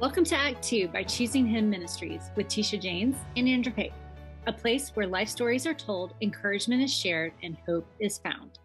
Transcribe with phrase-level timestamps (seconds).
[0.00, 3.92] Welcome to Act Two by Choosing Him Ministries with Tisha James and Andrew Pate,
[4.48, 8.58] a place where life stories are told, encouragement is shared, and hope is found.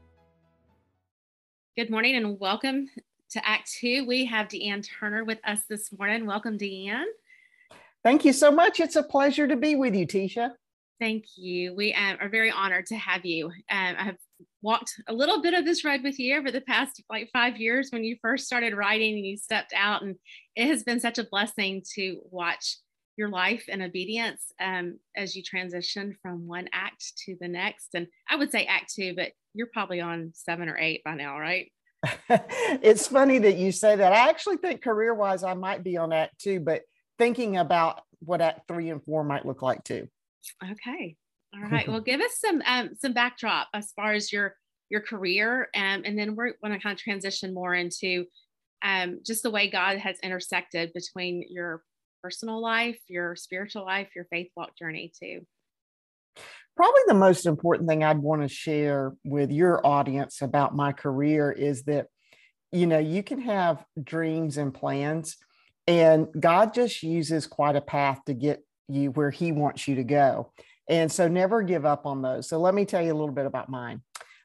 [1.77, 2.89] Good morning and welcome
[3.29, 4.07] to Act Two.
[4.07, 6.25] We have Dee Ann Turner with us this morning.
[6.25, 7.05] Welcome, Dee Ann.
[8.03, 8.79] Thank you so much.
[8.79, 10.53] It's a pleasure to be with you, Tisha.
[10.99, 11.75] Thank you.
[11.75, 13.45] We um, are very honored to have you.
[13.45, 14.17] Um, I have
[14.61, 17.89] walked a little bit of this road with you over the past like five years
[17.91, 20.15] when you first started writing and you stepped out, and
[20.55, 22.77] it has been such a blessing to watch
[23.17, 27.89] your life and obedience um, as you transition from one act to the next.
[27.93, 31.37] And I would say act two, but you're probably on seven or eight by now,
[31.37, 31.69] right?
[32.29, 34.13] it's funny that you say that.
[34.13, 36.83] I actually think career wise, I might be on act two, but
[37.17, 40.07] thinking about what act three and four might look like too.
[40.71, 41.17] Okay.
[41.53, 41.87] All right.
[41.87, 44.55] well, give us some um, some backdrop as far as your
[44.89, 48.25] your career, um, and then we're going to kind of transition more into
[48.83, 51.83] um, just the way God has intersected between your
[52.23, 55.45] personal life, your spiritual life, your faith walk journey too.
[56.75, 61.51] Probably the most important thing I'd want to share with your audience about my career
[61.51, 62.07] is that,
[62.71, 65.35] you know, you can have dreams and plans,
[65.87, 70.03] and God just uses quite a path to get you where He wants you to
[70.03, 70.53] go.
[70.89, 72.49] And so never give up on those.
[72.49, 74.01] So let me tell you a little bit about mine.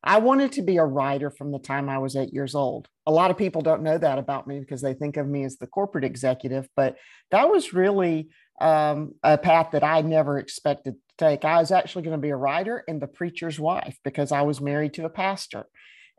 [0.07, 2.89] I wanted to be a writer from the time I was eight years old.
[3.07, 5.57] A lot of people don't know that about me because they think of me as
[5.57, 6.97] the corporate executive, but
[7.31, 8.29] that was really
[8.61, 11.47] um, a path that I never expected to take.
[11.47, 14.61] I was actually going to be a writer and the preacher's wife because I was
[14.61, 15.65] married to a pastor.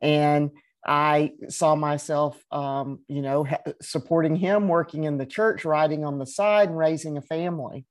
[0.01, 0.49] And
[0.85, 3.47] I saw myself, um, you know,
[3.81, 7.85] supporting him, working in the church, writing on the side, and raising a family.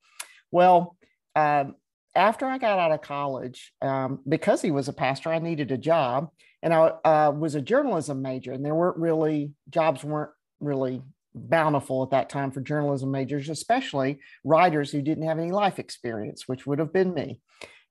[0.50, 0.96] Well,
[1.36, 1.74] um,
[2.14, 5.78] after I got out of college, um, because he was a pastor, I needed a
[5.78, 6.28] job,
[6.62, 11.02] and I uh, was a journalism major, and there weren't really jobs weren't really
[11.34, 16.46] bountiful at that time for journalism majors, especially writers who didn't have any life experience,
[16.46, 17.40] which would have been me.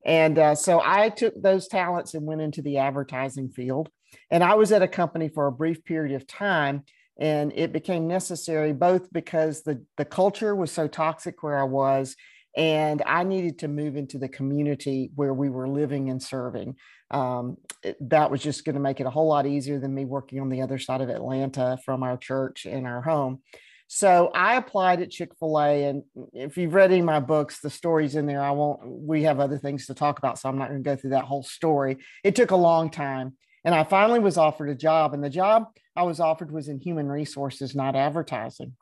[0.04, 3.88] And uh, so I took those talents and went into the advertising field.
[4.30, 6.84] And I was at a company for a brief period of time,
[7.18, 12.16] and it became necessary both because the the culture was so toxic where I was,
[12.56, 16.76] and I needed to move into the community where we were living and serving.
[17.10, 17.56] Um,
[18.00, 20.48] that was just going to make it a whole lot easier than me working on
[20.48, 23.42] the other side of Atlanta from our church and our home.
[23.86, 25.84] So I applied at Chick fil A.
[25.84, 28.42] And if you've read any of my books, the story's in there.
[28.42, 30.38] I won't, we have other things to talk about.
[30.38, 31.98] So I'm not going to go through that whole story.
[32.22, 33.36] It took a long time.
[33.64, 35.14] And I finally was offered a job.
[35.14, 35.66] And the job
[35.96, 38.74] I was offered was in human resources, not advertising.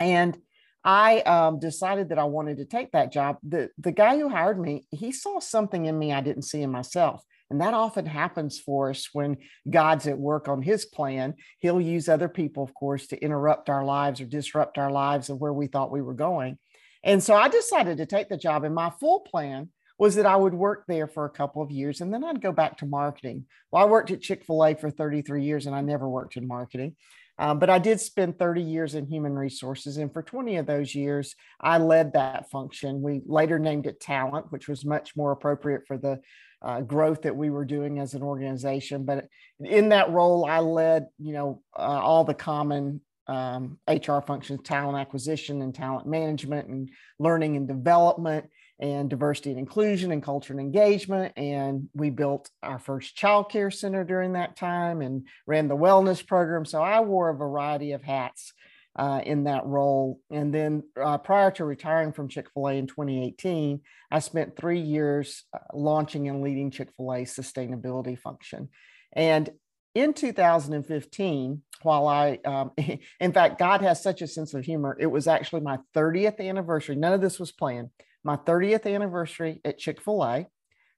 [0.00, 0.38] And
[0.84, 3.38] I um, decided that I wanted to take that job.
[3.42, 6.70] The, the guy who hired me, he saw something in me I didn't see in
[6.70, 7.22] myself.
[7.50, 11.34] And that often happens for us when God's at work on his plan.
[11.58, 15.38] He'll use other people, of course, to interrupt our lives or disrupt our lives of
[15.38, 16.58] where we thought we were going.
[17.02, 18.64] And so I decided to take the job.
[18.64, 22.00] And my full plan was that I would work there for a couple of years
[22.00, 23.46] and then I'd go back to marketing.
[23.72, 26.46] Well, I worked at Chick fil A for 33 years and I never worked in
[26.46, 26.94] marketing.
[27.38, 29.96] Um, but I did spend 30 years in human resources.
[29.96, 33.00] And for 20 of those years, I led that function.
[33.00, 36.20] We later named it talent, which was much more appropriate for the
[36.62, 39.04] uh, growth that we were doing as an organization.
[39.04, 39.28] But
[39.60, 44.98] in that role, I led, you know, uh, all the common um, HR functions, talent
[44.98, 48.46] acquisition and talent management and learning and development
[48.80, 51.32] and diversity and inclusion and culture and engagement.
[51.36, 56.24] And we built our first child care center during that time and ran the wellness
[56.24, 56.64] program.
[56.64, 58.52] So I wore a variety of hats
[58.96, 60.20] uh, in that role.
[60.30, 63.80] And then uh, prior to retiring from Chick fil A in 2018,
[64.10, 68.68] I spent three years uh, launching and leading Chick fil A sustainability function.
[69.12, 69.50] And
[69.94, 72.72] in 2015, while I, um,
[73.20, 76.94] in fact, God has such a sense of humor, it was actually my 30th anniversary.
[76.94, 77.90] None of this was planned
[78.28, 80.46] my 30th anniversary at Chick fil A,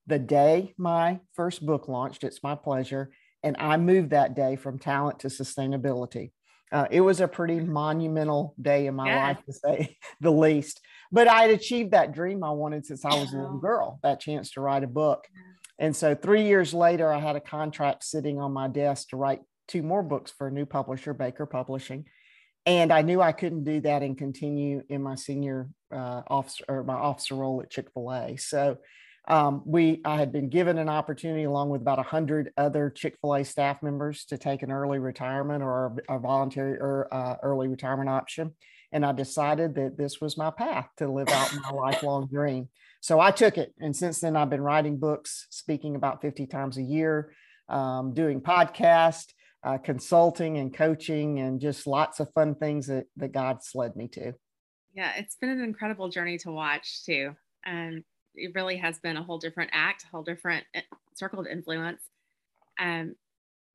[0.09, 2.25] the day my first book launched.
[2.25, 3.13] It's my pleasure.
[3.45, 6.33] And I moved that day from talent to sustainability.
[6.73, 9.27] Uh, it was a pretty monumental day in my yeah.
[9.29, 10.81] life, to say the least.
[11.13, 14.19] But I had achieved that dream I wanted since I was a little girl that
[14.19, 15.29] chance to write a book.
[15.79, 19.43] And so, three years later, I had a contract sitting on my desk to write
[19.69, 22.07] two more books for a new publisher, Baker Publishing
[22.67, 26.85] and I knew I couldn't do that and continue in my senior uh, officer or
[26.85, 28.37] my officer role at Chick Fil A.
[28.37, 28.79] So
[29.29, 33.17] um, we I had been given an opportunity along with about a hundred other Chick
[33.21, 37.37] Fil A staff members to take an early retirement or a, a voluntary or uh,
[37.43, 38.55] early retirement option,
[38.93, 42.69] and I decided that this was my path to live out my lifelong dream.
[43.01, 46.77] So I took it, and since then I've been writing books, speaking about fifty times
[46.79, 47.33] a year,
[47.69, 49.33] um, doing podcasts
[49.63, 54.09] uh, consulting and coaching and just lots of fun things that, that God's led me
[54.09, 54.33] to.
[54.95, 57.35] Yeah, it's been an incredible journey to watch too.
[57.65, 58.05] And
[58.35, 60.83] it really has been a whole different act, a whole different eh,
[61.15, 62.03] circle of influence.
[62.79, 63.15] Um,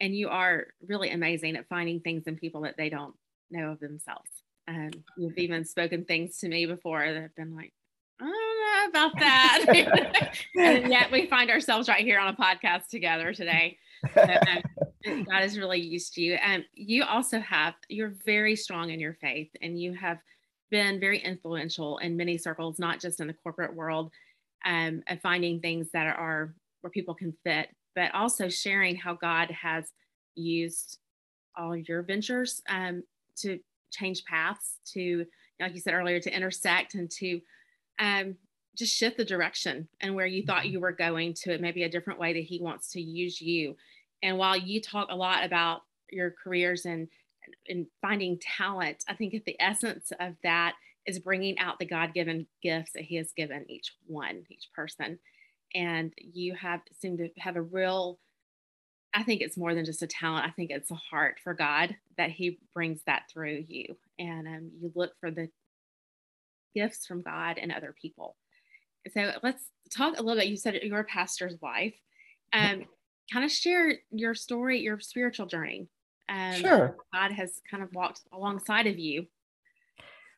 [0.01, 3.15] and you are really amazing at finding things in people that they don't
[3.51, 4.29] know of themselves.
[4.67, 7.71] Um, you've even spoken things to me before that have been like,
[8.19, 10.35] I don't know about that.
[10.57, 13.77] and yet we find ourselves right here on a podcast together today.
[14.17, 16.33] um, God has really used to you.
[16.35, 20.17] And um, you also have, you're very strong in your faith and you have
[20.71, 24.11] been very influential in many circles, not just in the corporate world,
[24.65, 29.49] um, of finding things that are where people can fit, but also sharing how God
[29.51, 29.91] has
[30.35, 30.99] used
[31.57, 33.03] all your ventures um,
[33.37, 33.59] to
[33.91, 35.25] change paths, to,
[35.59, 37.41] like you said earlier, to intersect and to
[37.99, 38.35] um,
[38.77, 40.73] just shift the direction and where you thought mm-hmm.
[40.73, 43.75] you were going to it maybe a different way that He wants to use you.
[44.21, 47.07] And while you talk a lot about your careers and
[47.67, 50.73] and finding talent, I think at the essence of that
[51.05, 55.19] is bringing out the God given gifts that He has given each one, each person.
[55.73, 58.19] And you have seem to have a real,
[59.13, 60.45] I think it's more than just a talent.
[60.45, 63.95] I think it's a heart for God that He brings that through you.
[64.19, 65.49] And um, you look for the
[66.75, 68.35] gifts from God and other people.
[69.13, 69.63] So let's
[69.95, 70.49] talk a little bit.
[70.49, 71.93] You said you're a pastor's wife.
[72.53, 72.85] Um,
[73.31, 75.87] kind of share your story, your spiritual journey.
[76.27, 76.97] Um, sure.
[77.13, 79.27] God has kind of walked alongside of you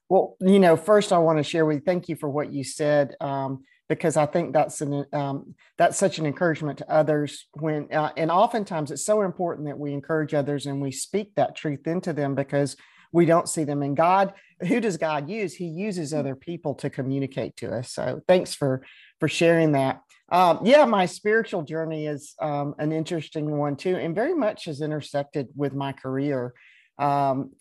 [0.10, 1.82] well, you know, first I want to share with you.
[1.82, 6.18] Thank you for what you said, um, because I think that's an um, that's such
[6.18, 7.48] an encouragement to others.
[7.54, 11.56] When uh, and oftentimes it's so important that we encourage others and we speak that
[11.56, 12.78] truth into them because
[13.12, 13.82] we don't see them.
[13.82, 15.54] And God, who does God use?
[15.54, 17.92] He uses other people to communicate to us.
[17.92, 18.84] So thanks for
[19.20, 20.02] for sharing that.
[20.30, 24.82] Um, yeah, my spiritual journey is um, an interesting one too, and very much is
[24.82, 26.54] intersected with my career.
[27.00, 27.52] Um,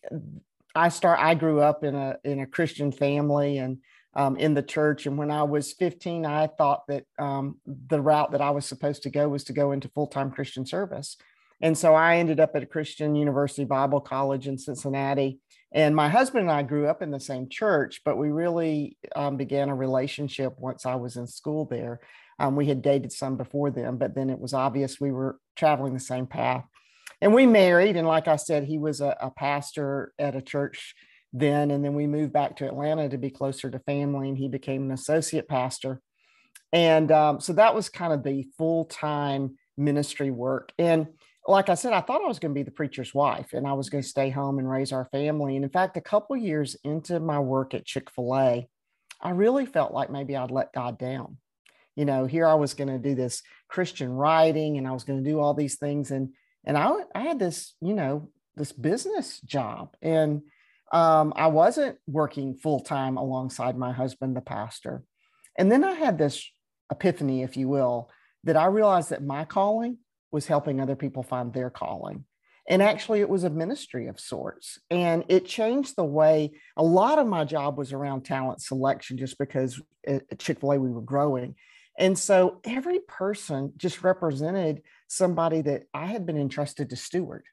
[0.75, 1.20] I start.
[1.20, 3.79] I grew up in a in a Christian family and
[4.17, 5.06] um, in the church.
[5.06, 9.02] And when I was 15, I thought that um, the route that I was supposed
[9.05, 11.17] to go was to go into full time Christian service.
[11.61, 15.38] And so I ended up at a Christian University Bible College in Cincinnati.
[15.73, 19.37] And my husband and I grew up in the same church, but we really um,
[19.37, 22.01] began a relationship once I was in school there.
[22.39, 25.95] Um, we had dated some before then, but then it was obvious we were traveling
[25.95, 26.65] the same path.
[27.21, 30.95] And we married and like i said he was a, a, pastor at a church
[31.33, 34.49] then and then we moved back to atlanta to be closer to family and he
[34.49, 36.01] became an associate pastor.
[36.73, 40.73] And um, so that was kind of the full-time ministry work.
[40.79, 41.09] And
[41.49, 43.73] like i said i thought i was going to be the preacher's wife and i
[43.73, 46.77] was going to stay home and raise our family and in fact a couple years
[46.85, 48.67] into my work at chick-fil-a
[49.21, 51.37] i really felt like maybe i'd let god down
[51.95, 55.23] you know here i was going to do this christian writing and i was going
[55.23, 56.31] to do all these things and
[56.67, 60.43] and I, I had this, you know, this business job and
[60.93, 65.03] um, I wasn't working full time alongside my husband, the pastor.
[65.57, 66.49] And then I had this
[66.91, 68.11] epiphany, if you will,
[68.45, 69.99] that I realized that my calling
[70.37, 72.23] was helping other people find their calling.
[72.69, 74.79] And actually, it was a ministry of sorts.
[74.91, 79.38] And it changed the way a lot of my job was around talent selection, just
[79.38, 81.55] because eh, at Chick fil A we were growing.
[81.99, 87.44] And so every person just represented somebody that I had been entrusted to steward.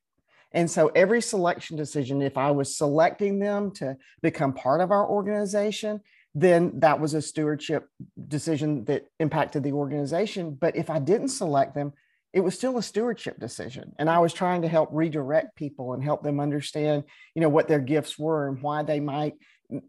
[0.51, 5.07] And so every selection decision, if I was selecting them to become part of our
[5.09, 6.01] organization,
[6.35, 7.87] then that was a stewardship
[8.27, 10.57] decision that impacted the organization.
[10.59, 11.93] But if I didn't select them,
[12.33, 13.93] it was still a stewardship decision.
[13.99, 17.03] And I was trying to help redirect people and help them understand,
[17.35, 19.35] you know, what their gifts were and why they might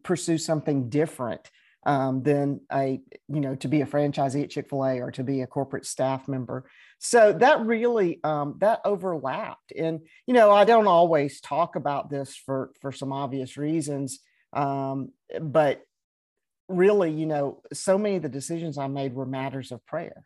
[0.02, 1.50] pursue something different
[1.86, 5.46] um, than a you know to be a franchisee at chick-fil-a or to be a
[5.46, 6.64] corporate staff member
[6.98, 12.34] so that really um, that overlapped and you know i don't always talk about this
[12.34, 14.20] for for some obvious reasons
[14.54, 15.10] um,
[15.40, 15.82] but
[16.68, 20.22] really you know so many of the decisions i made were matters of prayer.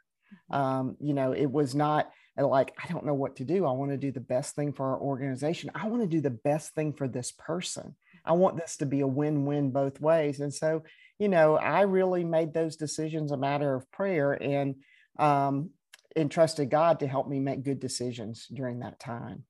[0.51, 3.91] Um, you know it was not like i don't know what to do i want
[3.91, 6.93] to do the best thing for our organization i want to do the best thing
[6.93, 10.83] for this person i want this to be a win-win both ways and so
[11.19, 14.77] you know, I really made those decisions a matter of prayer and
[15.19, 15.71] um,
[16.17, 19.45] entrusted God to help me make good decisions during that time.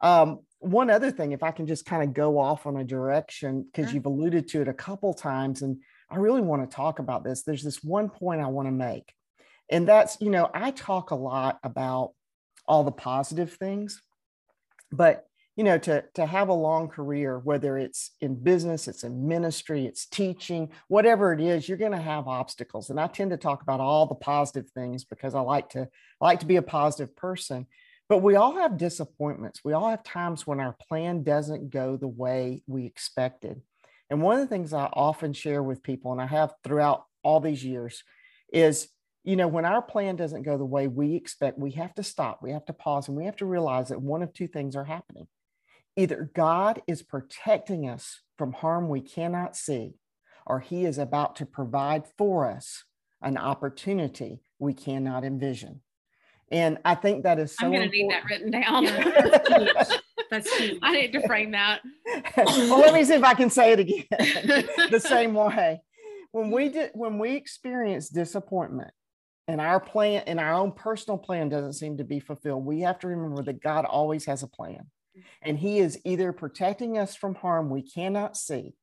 [0.00, 3.64] Um, one other thing, if I can just kind of go off on a direction,
[3.64, 3.96] because sure.
[3.96, 5.78] you've alluded to it a couple times, and
[6.10, 7.42] I really want to talk about this.
[7.42, 9.12] There's this one point I want to make,
[9.70, 12.12] and that's, you know, I talk a lot about
[12.66, 14.02] all the positive things,
[14.92, 15.24] but
[15.56, 19.86] you know to to have a long career whether it's in business it's in ministry
[19.86, 23.60] it's teaching whatever it is you're going to have obstacles and i tend to talk
[23.60, 25.80] about all the positive things because i like to
[26.20, 27.66] I like to be a positive person
[28.08, 29.60] But we all have disappointments.
[29.62, 33.60] We all have times when our plan doesn't go the way we expected.
[34.10, 37.40] And one of the things I often share with people, and I have throughout all
[37.40, 38.02] these years,
[38.50, 38.88] is
[39.28, 42.40] you know, when our plan doesn't go the way we expect, we have to stop,
[42.40, 44.86] we have to pause, and we have to realize that one of two things are
[44.86, 45.26] happening.
[45.96, 49.96] Either God is protecting us from harm we cannot see,
[50.46, 52.84] or He is about to provide for us
[53.20, 55.82] an opportunity we cannot envision.
[56.50, 57.66] And I think that is so.
[57.66, 58.84] I'm going to need that written down.
[58.86, 59.48] That's
[59.90, 60.00] huge.
[60.30, 60.78] That's huge.
[60.80, 61.82] I need to frame that.
[62.38, 64.06] well, let me see if I can say it again
[64.90, 65.82] the same way.
[66.32, 68.90] When we did, when we experience disappointment,
[69.48, 72.98] and our plan and our own personal plan doesn't seem to be fulfilled, we have
[73.00, 74.86] to remember that God always has a plan.
[75.42, 78.74] And He is either protecting us from harm we cannot see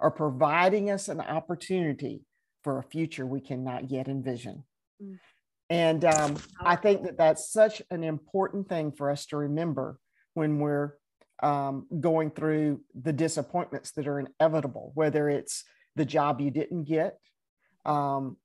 [0.00, 2.22] or providing us an opportunity
[2.64, 4.64] for a future we cannot yet envision.
[5.00, 5.18] Mm.
[5.70, 9.98] And um, I think that that's such an important thing for us to remember
[10.34, 10.94] when we're
[11.42, 15.64] um, going through the disappointments that are inevitable, whether it's
[15.96, 17.18] the job you didn't get,
[17.84, 18.36] um,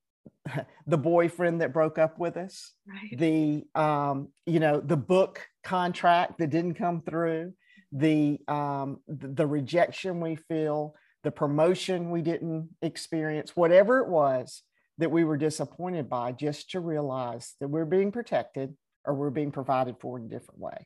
[0.87, 3.17] the boyfriend that broke up with us, right.
[3.17, 7.53] the um, you know the book contract that didn't come through,
[7.91, 14.63] the, um, the the rejection we feel, the promotion we didn't experience, whatever it was
[14.97, 18.75] that we were disappointed by, just to realize that we're being protected
[19.05, 20.85] or we're being provided for in a different way.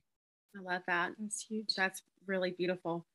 [0.56, 1.12] I love that.
[1.20, 1.74] That's huge.
[1.76, 3.08] That's really beautiful.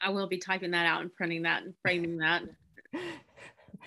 [0.00, 2.42] I will be typing that out and printing that and framing that.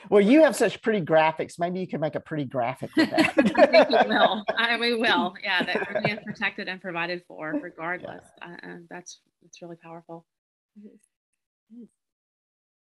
[0.10, 1.60] Well, you have such pretty graphics.
[1.60, 3.20] Maybe you can make a pretty graphic with that.
[3.20, 4.44] I think we will.
[4.58, 5.34] I, we will.
[5.44, 8.24] Yeah, that we're being protected and provided for, regardless.
[8.42, 8.56] Yeah.
[8.64, 10.26] Uh, that's that's really powerful.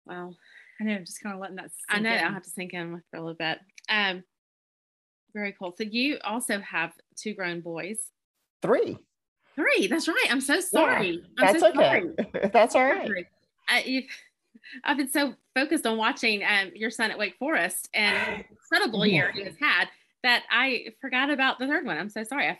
[0.05, 0.33] Wow.
[0.81, 1.00] I know.
[1.00, 1.72] Just kind of letting that.
[1.89, 2.13] I know.
[2.13, 2.24] In.
[2.24, 3.60] I'll have to sink in for a little bit.
[3.89, 4.24] Um,
[5.33, 5.74] very cool.
[5.77, 8.00] So you also have two grown boys.
[8.62, 8.98] Three.
[9.55, 9.88] Three.
[9.88, 10.27] That's right.
[10.29, 11.22] I'm so sorry.
[11.39, 12.03] Yeah, that's so okay.
[12.33, 12.50] Sorry.
[12.53, 13.25] that's all right.
[13.69, 13.81] Uh,
[14.84, 19.32] I've been so focused on watching um, your son at Wake Forest and incredible year
[19.32, 19.88] he has had
[20.24, 21.98] that I forgot about the third one.
[21.98, 22.48] I'm so sorry.
[22.48, 22.58] I,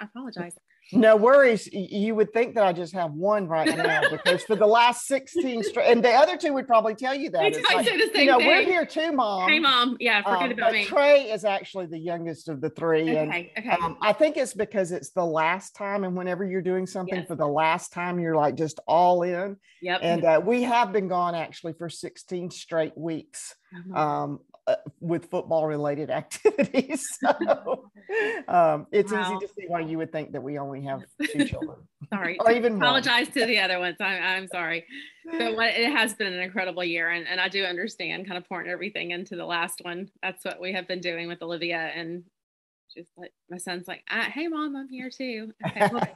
[0.00, 0.54] I apologize.
[0.92, 1.68] No worries.
[1.72, 5.62] You would think that I just have one right now because for the last 16
[5.64, 7.44] straight, and the other two would probably tell you that.
[7.44, 8.46] It's like, you know, thing.
[8.46, 9.48] we're here too, mom.
[9.48, 9.96] Hey, mom.
[10.00, 10.84] Yeah, forget um, about me.
[10.84, 13.10] Trey is actually the youngest of the three.
[13.10, 13.82] Okay, and okay.
[13.82, 16.04] Um, I think it's because it's the last time.
[16.04, 17.28] And whenever you're doing something yes.
[17.28, 19.56] for the last time, you're like just all in.
[19.80, 20.00] Yep.
[20.02, 23.54] And uh, we have been gone actually for 16 straight weeks.
[23.74, 24.00] Uh-huh.
[24.00, 27.04] Um, uh, with football related activities.
[27.20, 27.28] So
[28.48, 29.36] um, it's wow.
[29.36, 31.02] easy to see why you would think that we only have
[31.32, 31.78] two children.
[32.12, 32.38] sorry.
[32.38, 33.32] or even apologize one.
[33.34, 33.96] to the other ones.
[34.00, 34.86] I'm, I'm sorry.
[35.24, 37.10] But what, it has been an incredible year.
[37.10, 40.10] And, and I do understand kind of pouring everything into the last one.
[40.22, 41.78] That's what we have been doing with Olivia.
[41.78, 42.24] And
[42.94, 45.52] just like my son's like, ah, hey, mom, I'm here too.
[45.66, 46.06] Okay, well,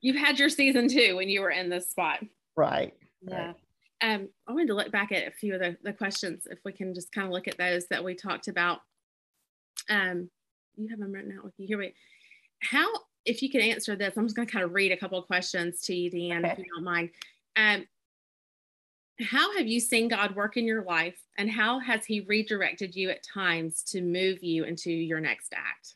[0.00, 2.20] you've had your season too when you were in this spot.
[2.56, 2.94] Right.
[3.22, 3.46] Yeah.
[3.46, 3.56] Right.
[4.02, 6.72] Um, I wanted to look back at a few of the, the questions, if we
[6.72, 8.80] can just kind of look at those that we talked about.
[9.88, 10.30] Um,
[10.76, 11.78] you have them written out with you here.
[11.78, 11.94] Wait,
[12.62, 12.86] how,
[13.24, 15.26] if you can answer this, I'm just going to kind of read a couple of
[15.26, 16.52] questions to you, Dee Ann, okay.
[16.52, 17.10] if you don't mind.
[17.56, 17.86] Um,
[19.20, 23.08] how have you seen God work in your life, and how has He redirected you
[23.10, 25.94] at times to move you into your next act?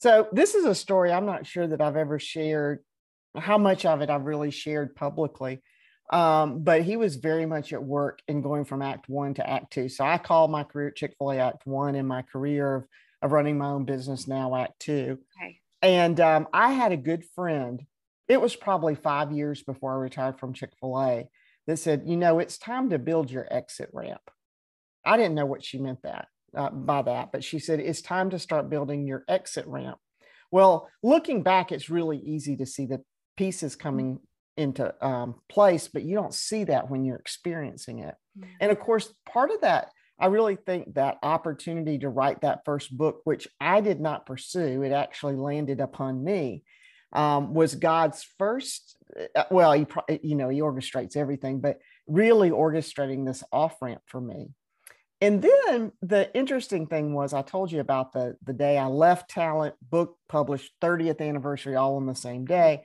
[0.00, 2.82] So, this is a story I'm not sure that I've ever shared,
[3.36, 5.62] how much of it I've really shared publicly.
[6.10, 9.72] Um, but he was very much at work in going from act one to act
[9.72, 9.88] two.
[9.88, 12.84] So I call my career Chick fil A act one in my career of,
[13.22, 15.18] of running my own business now, act two.
[15.36, 15.60] Okay.
[15.82, 17.84] And um, I had a good friend,
[18.28, 21.28] it was probably five years before I retired from Chick fil A,
[21.66, 24.22] that said, you know, it's time to build your exit ramp.
[25.04, 28.30] I didn't know what she meant that uh, by that, but she said, it's time
[28.30, 29.98] to start building your exit ramp.
[30.52, 33.02] Well, looking back, it's really easy to see the
[33.36, 34.20] pieces coming
[34.56, 38.14] into um, place, but you don't see that when you're experiencing it.
[38.38, 38.50] Mm-hmm.
[38.60, 42.96] And of course, part of that, I really think that opportunity to write that first
[42.96, 46.62] book, which I did not pursue, it actually landed upon me,
[47.12, 48.96] um, was God's first.
[49.34, 49.86] Uh, well, he,
[50.22, 54.48] you know, he orchestrates everything, but really orchestrating this off ramp for me.
[55.20, 59.30] And then the interesting thing was, I told you about the the day I left
[59.30, 62.84] Talent, book published, 30th anniversary, all on the same day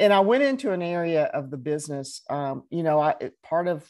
[0.00, 2.22] and I went into an area of the business.
[2.30, 3.88] Um, you know, I part of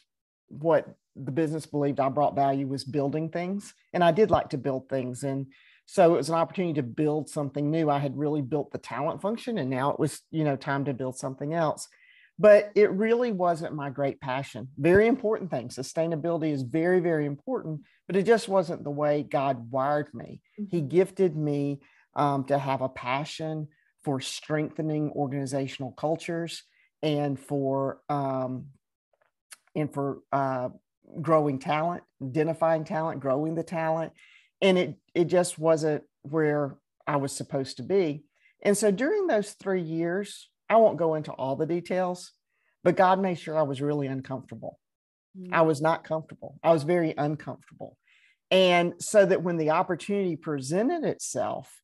[0.48, 4.58] what the business believed I brought value was building things, and I did like to
[4.58, 5.22] build things.
[5.22, 5.46] And
[5.86, 7.90] so it was an opportunity to build something new.
[7.90, 10.94] I had really built the talent function, and now it was you know time to
[10.94, 11.88] build something else.
[12.38, 14.68] But it really wasn't my great passion.
[14.78, 15.68] Very important thing.
[15.68, 20.40] Sustainability is very, very important, but it just wasn't the way God wired me.
[20.58, 20.76] Mm-hmm.
[20.76, 21.80] He gifted me
[22.14, 23.68] um, to have a passion
[24.04, 26.64] for strengthening organizational cultures
[27.02, 28.66] and for um,
[29.74, 30.68] and for uh,
[31.20, 34.12] growing talent, identifying talent, growing the talent,
[34.60, 38.24] and it it just wasn't where I was supposed to be.
[38.62, 42.32] And so during those three years, I won't go into all the details,
[42.84, 44.78] but God made sure I was really uncomfortable.
[45.36, 45.52] Mm-hmm.
[45.52, 46.58] I was not comfortable.
[46.62, 47.96] I was very uncomfortable.
[48.50, 51.81] And so that when the opportunity presented itself,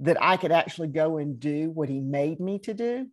[0.00, 3.06] that I could actually go and do what he made me to do,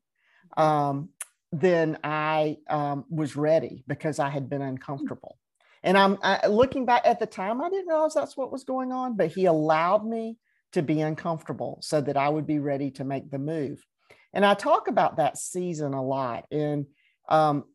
[0.58, 1.10] um,
[1.52, 5.38] then I um, was ready because I had been uncomfortable.
[5.84, 8.92] And I'm I, looking back at the time, I didn't realize that's what was going
[8.92, 10.38] on, but he allowed me
[10.72, 13.86] to be uncomfortable so that I would be ready to make the move.
[14.34, 16.46] And I talk about that season a lot.
[16.52, 16.88] And
[17.30, 17.66] um,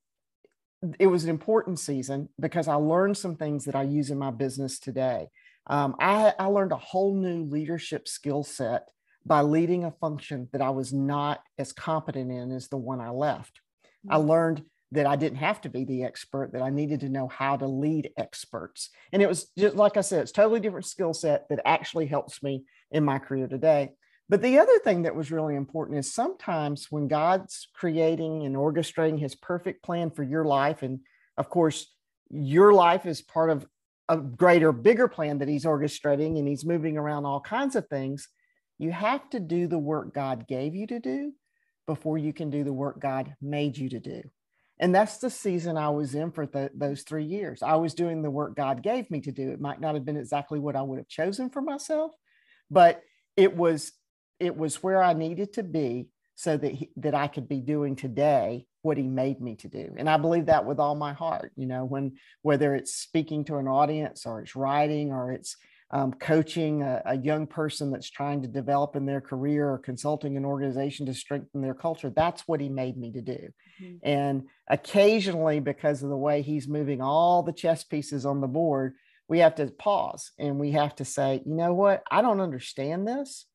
[0.99, 4.31] it was an important season because I learned some things that I use in my
[4.31, 5.29] business today.
[5.67, 8.89] Um, I, I learned a whole new leadership skill set
[9.29, 13.11] by leading a function that I was not as competent in as the one I
[13.11, 13.61] left.
[14.07, 14.13] Mm-hmm.
[14.13, 17.29] I learned that I didn't have to be the expert, that I needed to know
[17.29, 18.89] how to lead experts.
[19.13, 22.43] And it was just like I said, it's totally different skill set that actually helps
[22.43, 23.91] me in my career today.
[24.31, 29.19] But the other thing that was really important is sometimes when God's creating and orchestrating
[29.19, 31.01] his perfect plan for your life, and
[31.37, 31.95] of course,
[32.31, 33.67] your life is part of
[34.09, 38.29] a greater, bigger plan that he's orchestrating and he's moving around all kinds of things,
[38.79, 41.33] you have to do the work God gave you to do
[41.87, 44.23] before you can do the work God made you to do.
[44.81, 47.63] And that's the season I was in for the, those three years.
[47.63, 49.51] I was doing the work God gave me to do.
[49.51, 52.13] It might not have been exactly what I would have chosen for myself,
[52.71, 53.03] but
[53.37, 53.93] it was
[54.39, 57.97] it was where I needed to be so that he, that I could be doing
[57.97, 59.93] today what he made me to do.
[59.97, 63.57] And I believe that with all my heart, you know, when whether it's speaking to
[63.57, 65.57] an audience or it's writing or it's
[65.91, 70.37] um, coaching a, a, young person that's trying to develop in their career or consulting
[70.37, 73.49] an organization to strengthen their culture, that's what he made me to do.
[73.83, 73.97] Mm-hmm.
[74.03, 78.95] And occasionally, because of the way he's moving all the chess pieces on the board,
[79.29, 82.03] we have to pause and we have to say, you know what?
[82.11, 83.47] I don't understand this,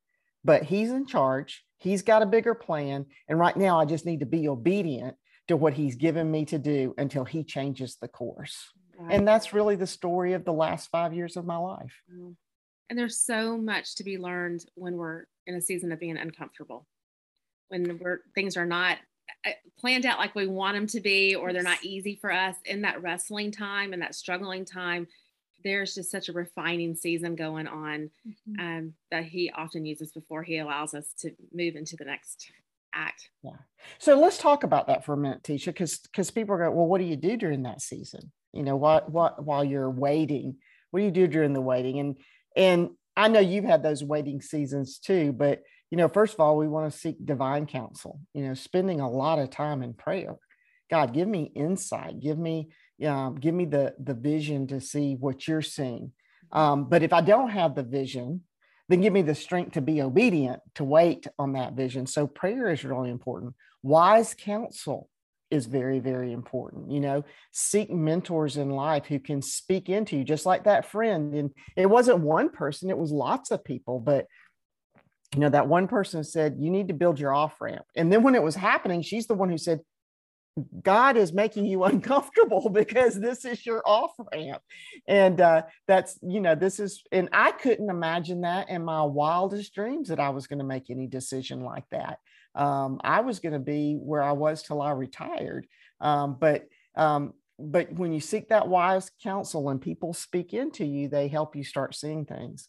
[0.44, 1.64] but he's in charge.
[1.78, 3.06] He's got a bigger plan.
[3.28, 5.16] And right now, I just need to be obedient
[5.48, 8.70] to what he's given me to do until he changes the course.
[8.98, 9.14] Right.
[9.14, 11.92] And that's really the story of the last five years of my life.
[12.08, 16.86] And there's so much to be learned when we're in a season of being uncomfortable,
[17.68, 18.98] when we're, things are not
[19.46, 22.56] uh, planned out like we want them to be, or they're not easy for us
[22.64, 25.06] in that wrestling time and that struggling time
[25.64, 28.60] there's just such a refining season going on mm-hmm.
[28.60, 32.52] um, that he often uses before he allows us to move into the next
[32.94, 33.28] act.
[33.42, 33.56] Yeah.
[33.98, 36.86] So let's talk about that for a minute, Tisha, because because people are going, well,
[36.86, 38.32] what do you do during that season?
[38.52, 40.56] You know, what what while you're waiting,
[40.90, 41.98] what do you do during the waiting?
[42.00, 42.18] And
[42.56, 46.56] and I know you've had those waiting seasons too, but you know, first of all,
[46.56, 48.20] we want to seek divine counsel.
[48.32, 50.36] You know, spending a lot of time in prayer.
[50.90, 52.20] God, give me insight.
[52.20, 52.70] Give me
[53.06, 56.12] um, give me the the vision to see what you're seeing.
[56.52, 58.42] Um, but if I don't have the vision,
[58.88, 62.06] then give me the strength to be obedient, to wait on that vision.
[62.06, 63.54] So prayer is really important.
[63.82, 65.08] Wise counsel
[65.50, 66.90] is very, very important.
[66.90, 71.34] You know, seek mentors in life who can speak into you, just like that friend.
[71.34, 74.00] And it wasn't one person, it was lots of people.
[74.00, 74.26] But
[75.34, 77.84] you know, that one person said, You need to build your off ramp.
[77.96, 79.80] And then when it was happening, she's the one who said,
[80.82, 84.62] God is making you uncomfortable because this is your off ramp.
[85.08, 89.74] And uh, that's, you know, this is, and I couldn't imagine that in my wildest
[89.74, 92.18] dreams that I was going to make any decision like that.
[92.54, 95.66] Um, I was going to be where I was till I retired.
[96.00, 101.08] Um, but, um, but when you seek that wise counsel and people speak into you,
[101.08, 102.68] they help you start seeing things.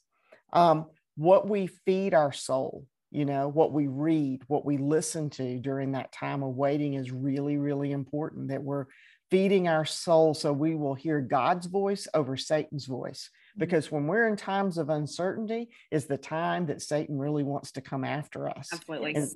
[0.54, 5.58] Um, what we feed our soul you know what we read what we listen to
[5.60, 8.86] during that time of waiting is really really important that we're
[9.32, 13.30] feeding our soul so we will hear god's voice over satan's voice.
[13.30, 13.60] Mm-hmm.
[13.60, 17.82] because when we're in times of uncertainty is the time that satan really wants to
[17.82, 18.70] come after us.
[18.72, 19.16] Absolutely.
[19.16, 19.30] And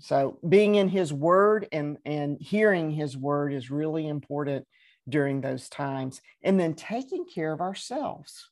[0.00, 4.66] so being in his word and and hearing his word is really important
[5.08, 6.20] during those times.
[6.42, 8.48] And then taking care of ourselves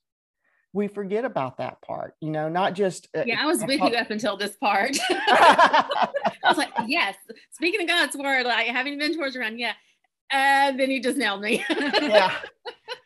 [0.72, 3.08] we forget about that part, you know, not just.
[3.16, 4.96] Uh, yeah, I was with you up until this part.
[5.10, 6.08] I
[6.44, 7.14] was like, yes,
[7.52, 9.72] speaking of God's word, like having mentors around, yeah.
[10.30, 11.64] And then he just nailed me.
[11.70, 12.34] yeah.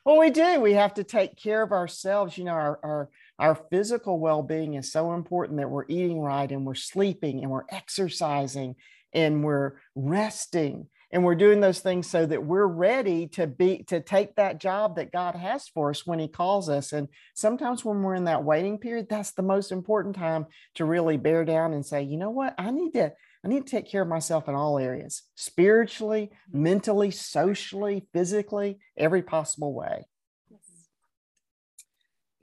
[0.05, 0.61] Well, we do.
[0.61, 2.37] We have to take care of ourselves.
[2.37, 6.51] You know, our, our, our physical well being is so important that we're eating right
[6.51, 8.75] and we're sleeping and we're exercising
[9.13, 14.01] and we're resting and we're doing those things so that we're ready to be to
[14.01, 18.03] take that job that god has for us when he calls us and sometimes when
[18.03, 21.85] we're in that waiting period that's the most important time to really bear down and
[21.85, 23.13] say you know what i need to
[23.45, 29.23] i need to take care of myself in all areas spiritually mentally socially physically every
[29.23, 30.05] possible way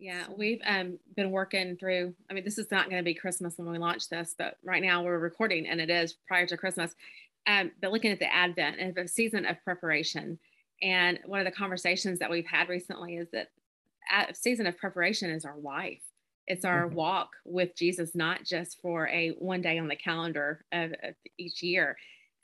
[0.01, 2.15] yeah, we've um, been working through.
[2.29, 4.81] I mean, this is not going to be Christmas when we launch this, but right
[4.81, 6.95] now we're recording and it is prior to Christmas.
[7.47, 10.39] Um, but looking at the Advent and the season of preparation.
[10.81, 13.49] And one of the conversations that we've had recently is that
[14.11, 16.01] a season of preparation is our life.
[16.47, 16.95] It's our mm-hmm.
[16.95, 21.61] walk with Jesus, not just for a one day on the calendar of, of each
[21.61, 21.97] year.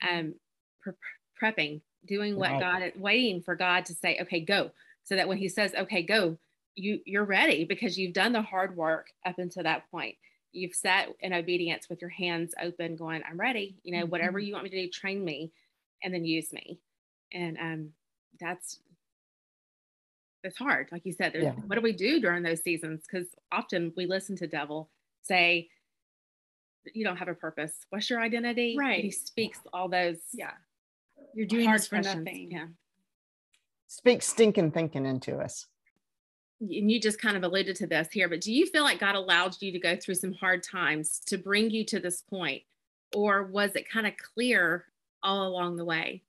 [0.08, 0.36] Um,
[0.82, 0.94] pre-
[1.42, 4.72] prepping, doing what God, is waiting for God to say, okay, go.
[5.04, 6.38] So that when he says, okay, go,
[6.76, 10.16] you you're ready because you've done the hard work up until that point
[10.56, 14.12] you've sat in obedience with your hands open going i'm ready you know mm-hmm.
[14.12, 15.52] whatever you want me to do train me
[16.06, 16.80] and then use me.
[17.34, 17.90] And um
[18.40, 18.80] that's
[20.44, 21.54] it's hard like you said yeah.
[21.66, 23.04] what do we do during those seasons?
[23.10, 24.90] Because often we listen to devil
[25.24, 25.70] say
[26.94, 27.74] you don't have a purpose.
[27.90, 28.76] What's your identity?
[28.78, 30.52] Right he speaks all those yeah.
[31.34, 32.24] You're doing this for questions.
[32.24, 32.52] nothing.
[32.52, 32.68] Yeah.
[33.88, 35.68] Speak stinking thinking into us
[36.72, 39.16] and you just kind of alluded to this here, but do you feel like God
[39.16, 42.64] allowed you to go through some hard times to bring you to this point?
[43.16, 44.86] Or was it kind of clear
[45.24, 46.24] all along the way?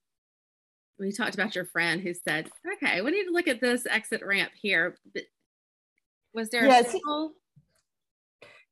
[0.98, 4.24] We talked about your friend who said, okay, we need to look at this exit
[4.24, 4.96] ramp here.
[5.12, 5.24] But
[6.32, 7.28] was there yeah, a.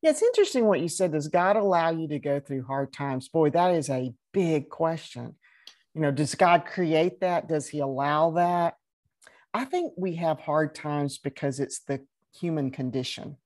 [0.00, 1.12] Yeah, it's interesting what you said.
[1.12, 3.28] Does God allow you to go through hard times?
[3.28, 5.34] Boy, that is a big question.
[5.94, 7.48] You know, does God create that?
[7.48, 8.76] Does he allow that?
[9.54, 12.00] I think we have hard times because it's the
[12.38, 13.36] human condition.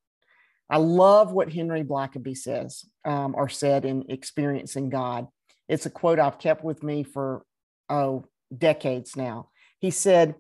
[0.71, 5.29] I love what Henry Blackaby says um, or said in Experiencing God.
[5.68, 7.44] It's a quote I've kept with me for,
[7.90, 8.25] oh,
[8.57, 9.51] decades now.
[9.81, 10.35] He said,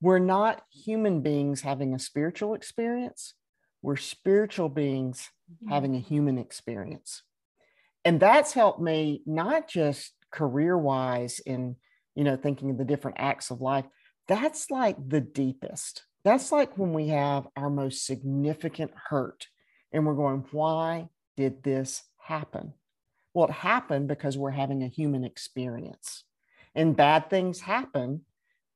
[0.00, 3.34] We're not human beings having a spiritual experience,
[3.82, 5.72] we're spiritual beings mm-hmm.
[5.72, 7.22] having a human experience.
[8.04, 11.76] And that's helped me not just career wise in,
[12.14, 13.86] you know, thinking of the different acts of life,
[14.26, 16.04] that's like the deepest.
[16.24, 19.46] That's like when we have our most significant hurt
[19.92, 22.72] and we're going, why did this happen?
[23.34, 26.24] Well, it happened because we're having a human experience.
[26.74, 28.22] And bad things happen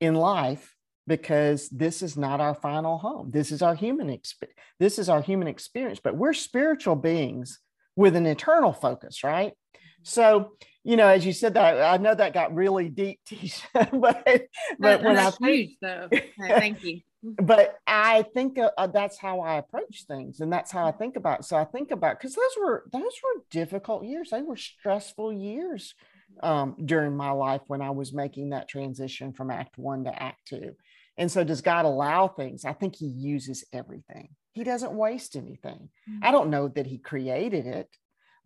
[0.01, 0.75] in life
[1.07, 3.31] because this is not our final home.
[3.31, 4.59] This is our human experience.
[4.79, 7.61] This is our human experience, but we're spiritual beings
[7.97, 9.55] with an eternal focus, right?
[10.03, 10.53] So
[10.89, 14.47] you know, as you said that, I know that got really deep, Tisha, but
[14.79, 17.01] but when I huge though, thank you.
[17.21, 21.17] But I think uh, uh, that's how I approach things, and that's how I think
[21.17, 21.41] about.
[21.41, 21.47] It.
[21.47, 24.31] So I think about because those were those were difficult years.
[24.31, 25.97] They were stressful years
[26.45, 30.47] um, during my life when I was making that transition from Act One to Act
[30.47, 30.77] Two.
[31.17, 32.65] And so, does God allow things?
[32.65, 34.29] I think He uses everything.
[34.53, 35.89] He doesn't waste anything.
[36.09, 36.21] Mm-hmm.
[36.23, 37.89] I don't know that He created it.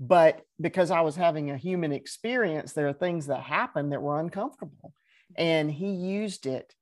[0.05, 4.19] But because I was having a human experience, there are things that happened that were
[4.19, 4.93] uncomfortable.
[5.37, 6.75] And he used it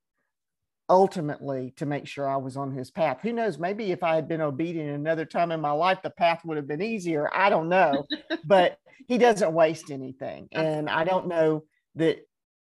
[0.88, 3.18] ultimately to make sure I was on his path.
[3.20, 3.58] Who knows?
[3.58, 6.66] Maybe if I had been obedient another time in my life, the path would have
[6.66, 7.28] been easier.
[7.34, 8.06] I don't know.
[8.46, 10.48] but he doesn't waste anything.
[10.52, 11.64] And I don't know
[11.96, 12.20] that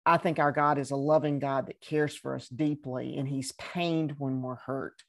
[0.05, 3.53] I think our God is a loving God that cares for us deeply and he's
[3.53, 5.03] pained when we're hurt.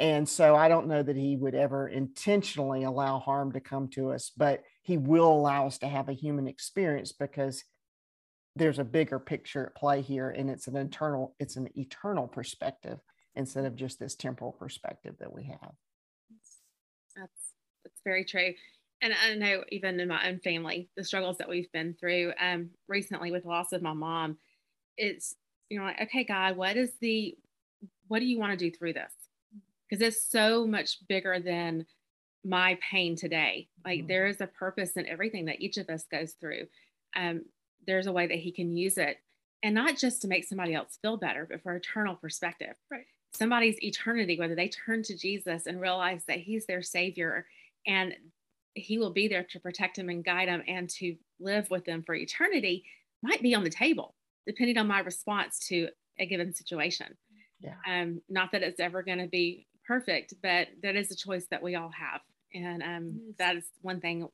[0.00, 4.12] And so I don't know that he would ever intentionally allow harm to come to
[4.12, 7.62] us, but he will allow us to have a human experience because
[8.56, 12.98] there's a bigger picture at play here and it's an internal it's an eternal perspective
[13.36, 15.70] instead of just this temporal perspective that we have.
[17.14, 17.52] That's
[17.84, 18.54] that's very true.
[19.02, 22.70] And i know even in my own family the struggles that we've been through um
[22.88, 24.38] recently with the loss of my mom
[24.96, 25.36] it's
[25.68, 27.34] you know like okay god what is the
[28.08, 29.12] what do you want to do through this
[29.90, 31.84] because it's so much bigger than
[32.44, 33.68] my pain today.
[33.84, 34.08] Like mm-hmm.
[34.08, 36.66] there is a purpose in everything that each of us goes through.
[37.16, 37.42] Um,
[37.86, 39.16] there's a way that he can use it,
[39.62, 42.74] and not just to make somebody else feel better, but for eternal perspective.
[42.90, 43.04] Right.
[43.34, 47.46] Somebody's eternity, whether they turn to Jesus and realize that He's their Savior,
[47.86, 48.14] and
[48.74, 52.02] He will be there to protect them and guide them, and to live with them
[52.02, 52.84] for eternity,
[53.22, 54.14] might be on the table,
[54.46, 57.16] depending on my response to a given situation.
[57.60, 57.74] Yeah.
[57.88, 61.64] Um, not that it's ever going to be perfect, but that is a choice that
[61.64, 62.20] we all have.
[62.54, 63.34] And um, yes.
[63.38, 64.28] that is one thing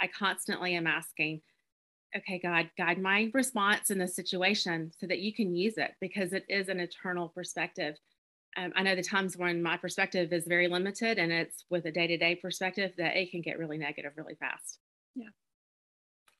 [0.00, 1.42] I constantly am asking.
[2.16, 6.32] Okay, God, guide my response in this situation so that you can use it because
[6.32, 7.94] it is an eternal perspective.
[8.56, 11.92] Um, I know the times when my perspective is very limited and it's with a
[11.92, 14.80] day to day perspective that it can get really negative really fast.
[15.14, 15.28] Yeah.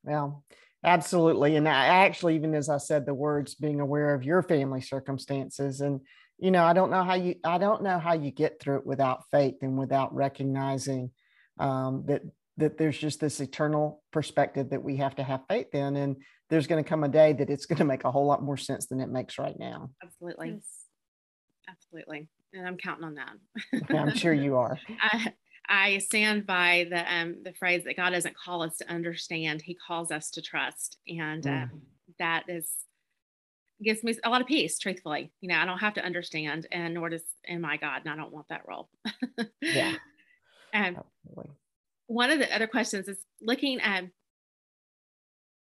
[0.03, 0.43] Well,
[0.85, 1.57] Absolutely.
[1.57, 5.81] And I actually, even as I said the words, being aware of your family circumstances.
[5.81, 6.01] And,
[6.39, 8.87] you know, I don't know how you, I don't know how you get through it
[8.87, 11.11] without faith and without recognizing
[11.59, 12.23] um, that,
[12.59, 15.97] that there's just this eternal perspective that we have to have faith in.
[15.97, 16.17] And
[16.51, 18.57] there's going to come a day that it's going to make a whole lot more
[18.57, 19.91] sense than it makes right now.
[20.03, 20.51] Absolutely.
[20.51, 20.87] Yes.
[21.69, 22.29] Absolutely.
[22.53, 23.91] And I'm counting on that.
[23.91, 24.79] I'm sure you are.
[25.01, 25.33] I,
[25.69, 29.75] I stand by the um, the phrase that God doesn't call us to understand; He
[29.75, 31.63] calls us to trust, and mm.
[31.65, 31.83] um,
[32.21, 32.71] that is
[33.83, 34.79] gives me a lot of peace.
[34.79, 38.13] Truthfully, you know, I don't have to understand, and nor does in my God, and
[38.13, 38.89] I don't want that role.
[39.61, 39.95] yeah.
[40.75, 40.99] Um,
[42.07, 44.05] one of the other questions is looking at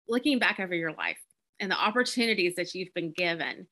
[0.08, 1.18] looking back over your life
[1.60, 3.68] and the opportunities that you've been given.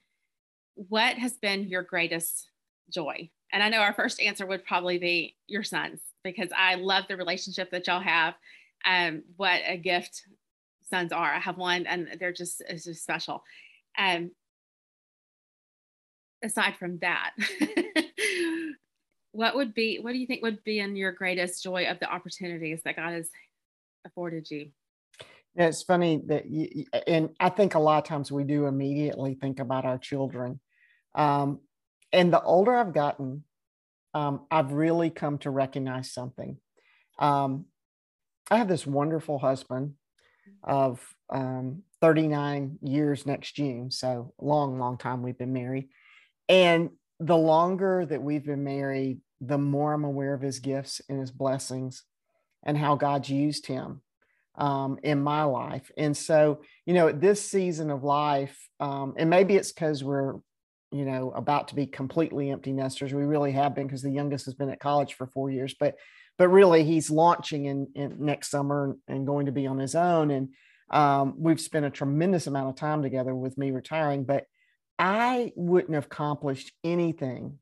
[0.76, 2.50] What has been your greatest
[2.92, 3.30] joy?
[3.52, 7.18] And I know our first answer would probably be your sons because I love the
[7.18, 8.36] relationship that y'all have.
[8.86, 10.24] Um, what a gift
[10.90, 11.34] sons are.
[11.34, 13.44] I have one and they're just, it's just special.
[13.98, 14.32] Um,
[16.44, 17.32] aside from that,
[19.32, 22.12] what would be, what do you think would be in your greatest joy of the
[22.12, 23.30] opportunities that God has
[24.06, 24.72] afforded you?
[25.56, 29.34] Yeah, it's funny that you, and I think a lot of times we do immediately
[29.34, 30.60] think about our children.
[31.16, 31.62] Um,
[32.14, 33.44] and the older I've gotten,
[34.14, 36.58] um, I've really come to recognize something.
[37.18, 37.66] Um,
[38.52, 39.94] I have this wonderful husband
[40.64, 43.92] of um, 39 years next June.
[43.92, 45.90] So, long, long time we've been married.
[46.50, 51.20] And the longer that we've been married, the more I'm aware of his gifts and
[51.20, 52.04] his blessings
[52.64, 54.02] and how God's used him
[54.56, 55.92] um, in my life.
[55.98, 60.36] And so, you know, at this season of life, um, and maybe it's because we're
[60.92, 64.46] you know about to be completely empty nesters we really have been because the youngest
[64.46, 65.96] has been at college for four years but
[66.38, 70.32] but really he's launching in, in next summer and going to be on his own
[70.32, 70.50] and
[70.90, 74.46] um, we've spent a tremendous amount of time together with me retiring but
[75.00, 77.58] i wouldn't have accomplished anything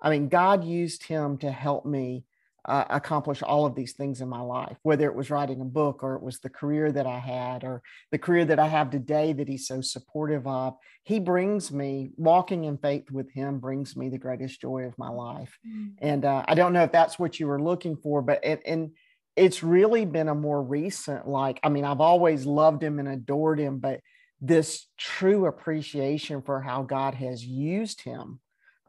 [0.00, 2.24] i mean god used him to help me
[2.64, 6.02] uh, accomplish all of these things in my life, whether it was writing a book
[6.02, 7.82] or it was the career that I had or
[8.12, 10.76] the career that I have today that he's so supportive of.
[11.02, 15.08] He brings me, walking in faith with him brings me the greatest joy of my
[15.08, 15.58] life.
[15.66, 15.88] Mm-hmm.
[15.98, 18.92] And uh, I don't know if that's what you were looking for, but it, and
[19.36, 23.58] it's really been a more recent, like, I mean, I've always loved him and adored
[23.58, 24.00] him, but
[24.40, 28.40] this true appreciation for how God has used him.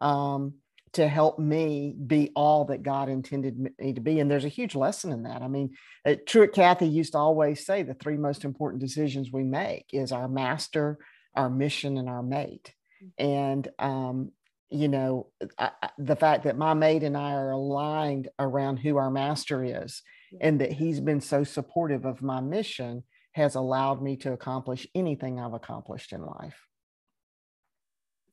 [0.02, 0.56] Um,
[0.94, 4.20] to help me be all that God intended me to be.
[4.20, 5.42] And there's a huge lesson in that.
[5.42, 5.72] I mean,
[6.06, 10.12] uh, Truett Cathy used to always say the three most important decisions we make is
[10.12, 11.00] our master,
[11.36, 12.74] our mission, and our mate.
[13.18, 14.32] And, um,
[14.70, 15.28] you know,
[15.58, 20.04] I, the fact that my mate and I are aligned around who our master is
[20.42, 25.40] and that he's been so supportive of my mission has allowed me to accomplish anything
[25.40, 26.68] I've accomplished in life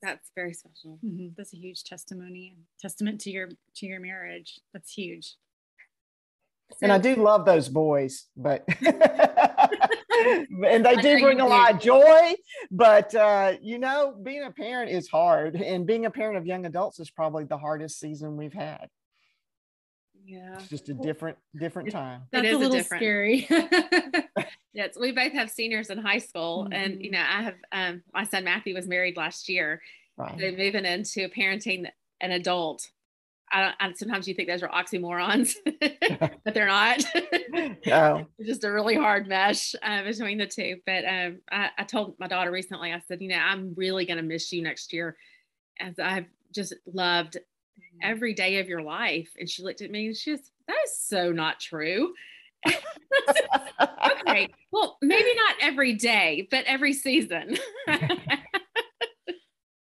[0.01, 0.99] that's very special.
[1.05, 1.27] Mm-hmm.
[1.37, 4.59] That's a huge testimony, testament to your to your marriage.
[4.73, 5.35] That's huge.
[6.71, 11.79] So, and I do love those boys, but and they do bring a lot of
[11.79, 12.33] joy.
[12.71, 16.65] But uh, you know, being a parent is hard, and being a parent of young
[16.65, 18.87] adults is probably the hardest season we've had.
[20.31, 22.21] Yeah, it's just a different different time.
[22.31, 23.45] That's a little a scary.
[24.73, 26.73] yes, we both have seniors in high school, mm-hmm.
[26.73, 29.81] and you know, I have um, my son Matthew was married last year.
[30.15, 30.39] Right.
[30.39, 31.85] So moving into parenting
[32.21, 32.89] an adult.
[33.51, 35.55] I, I, sometimes you think those are oxymorons,
[36.45, 37.03] but they're not.
[37.85, 38.25] no.
[38.39, 40.77] It's just a really hard mesh uh, between the two.
[40.85, 44.15] But um, I, I told my daughter recently, I said, you know, I'm really going
[44.15, 45.17] to miss you next year,
[45.81, 47.50] as I've just loved mm-hmm.
[48.01, 49.29] Every day of your life.
[49.39, 52.13] And she looked at me and she just, that is so not true.
[52.67, 54.47] okay.
[54.71, 57.57] Well, maybe not every day, but every season.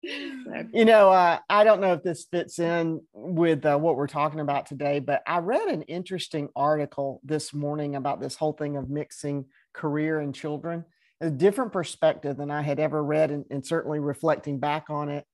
[0.02, 4.40] you know, uh, I don't know if this fits in with uh, what we're talking
[4.40, 8.88] about today, but I read an interesting article this morning about this whole thing of
[8.88, 10.84] mixing career and children,
[11.20, 15.26] a different perspective than I had ever read, and, and certainly reflecting back on it.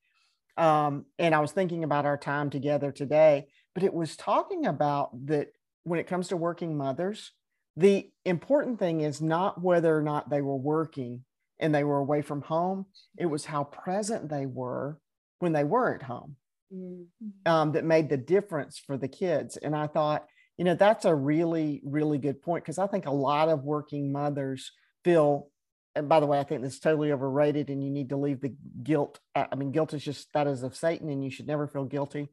[0.57, 5.09] Um, and I was thinking about our time together today, but it was talking about
[5.27, 5.49] that
[5.83, 7.31] when it comes to working mothers,
[7.77, 11.23] the important thing is not whether or not they were working
[11.59, 12.85] and they were away from home,
[13.17, 14.99] it was how present they were
[15.39, 16.35] when they were at home
[16.73, 17.51] mm-hmm.
[17.51, 19.57] um, that made the difference for the kids.
[19.57, 20.25] And I thought,
[20.57, 24.11] you know, that's a really, really good point because I think a lot of working
[24.11, 24.71] mothers
[25.03, 25.49] feel,
[25.95, 28.41] and by the way, I think this is totally overrated and you need to leave
[28.41, 28.53] the
[28.83, 29.19] guilt.
[29.33, 32.29] I mean, guilt is just that is of Satan and you should never feel guilty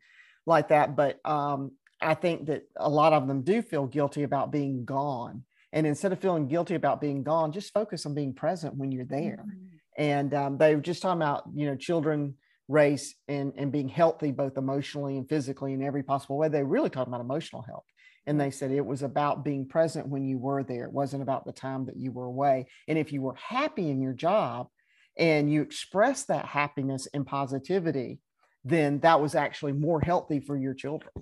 [0.47, 0.97] like that.
[0.97, 5.45] But um, I think that a lot of them do feel guilty about being gone
[5.73, 9.07] And instead of feeling guilty about being gone, just focus on being present when you're
[9.07, 9.45] there.
[9.47, 9.67] Mm-hmm.
[9.97, 12.35] And um, they were just talking about, you know, children
[12.69, 16.49] race and, and being healthy, both emotionally and physically in every possible way.
[16.49, 17.85] They really talked about emotional health.
[18.27, 20.85] And they said it was about being present when you were there.
[20.85, 22.67] It wasn't about the time that you were away.
[22.87, 24.69] And if you were happy in your job
[25.17, 28.21] and you expressed that happiness and positivity,
[28.65, 31.13] then that was actually more healthy for your children.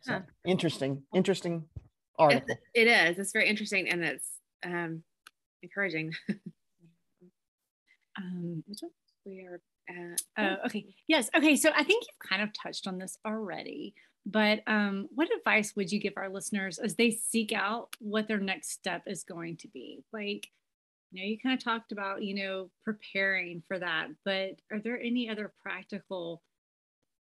[0.00, 0.20] So, huh.
[0.44, 1.64] Interesting, interesting
[2.18, 2.56] article.
[2.74, 3.18] It is.
[3.18, 4.28] It's very interesting and it's
[4.64, 5.02] um,
[5.62, 6.12] encouraging.
[8.18, 8.64] um,
[9.24, 10.22] we are at.
[10.38, 10.86] Oh, okay.
[11.08, 11.30] Yes.
[11.36, 11.56] Okay.
[11.56, 13.94] So I think you've kind of touched on this already,
[14.26, 18.40] but um, what advice would you give our listeners as they seek out what their
[18.40, 20.02] next step is going to be?
[20.12, 20.48] Like,
[21.12, 25.00] you know, you kind of talked about, you know, preparing for that, but are there
[25.00, 26.42] any other practical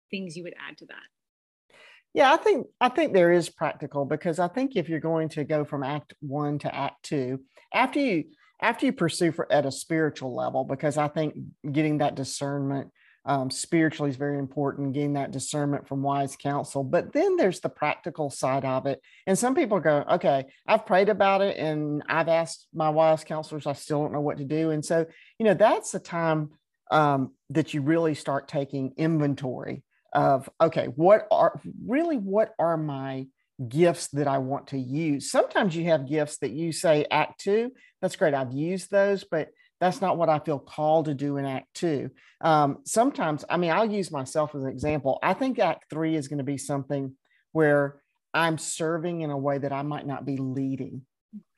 [0.09, 1.75] things you would add to that?
[2.13, 5.43] Yeah, I think I think there is practical because I think if you're going to
[5.43, 7.39] go from act 1 to act 2,
[7.73, 8.25] after you
[8.61, 11.35] after you pursue for at a spiritual level because I think
[11.69, 12.91] getting that discernment
[13.25, 16.83] um, spiritually is very important, getting that discernment from wise counsel.
[16.83, 19.01] But then there's the practical side of it.
[19.25, 23.65] And some people go, okay, I've prayed about it and I've asked my wise counselors,
[23.65, 24.71] I still don't know what to do.
[24.71, 25.05] And so,
[25.39, 26.51] you know, that's the time
[26.91, 33.27] um, that you really start taking inventory of, okay, what are really what are my
[33.67, 35.31] gifts that I want to use?
[35.31, 37.71] Sometimes you have gifts that you say, Act to.
[38.01, 38.33] that's great.
[38.33, 42.09] I've used those, but that's not what I feel called to do in Act Two.
[42.41, 45.19] Um, sometimes, I mean, I'll use myself as an example.
[45.21, 47.15] I think Act Three is going to be something
[47.51, 48.01] where
[48.33, 51.01] I'm serving in a way that I might not be leading.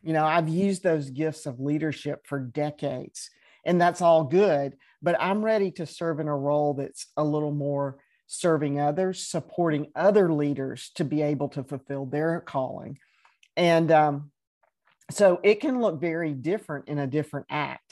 [0.01, 3.29] You know, I've used those gifts of leadership for decades,
[3.65, 7.51] and that's all good, but I'm ready to serve in a role that's a little
[7.51, 7.97] more
[8.27, 12.97] serving others, supporting other leaders to be able to fulfill their calling.
[13.55, 14.31] And um,
[15.11, 17.84] so it can look very different in a different act.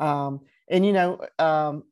[0.00, 1.84] Um, and you know, um,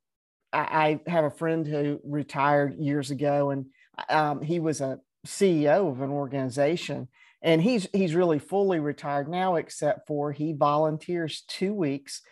[0.53, 3.67] I, I, have a friend who retired years ago, and
[4.09, 7.09] um, he was a CEO of an organization,
[7.43, 12.23] and he's he's really fully retired now, except for he volunteers two weeks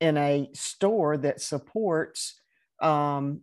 [0.00, 2.40] in a store that supports
[2.80, 3.42] um,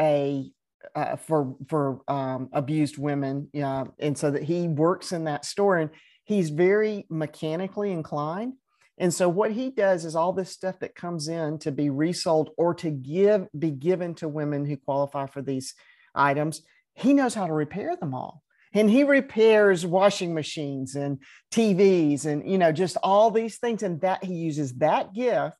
[0.00, 0.50] a
[0.94, 5.78] uh, for for um, abused women, yeah, and so that he works in that store,
[5.78, 5.90] and
[6.24, 8.52] he's very mechanically inclined
[8.98, 12.50] and so what he does is all this stuff that comes in to be resold
[12.56, 15.74] or to give be given to women who qualify for these
[16.14, 16.62] items,
[16.94, 18.42] he knows how to repair them all.
[18.74, 21.18] And he repairs washing machines and
[21.50, 25.56] TVs and you know just all these things and that he uses that gift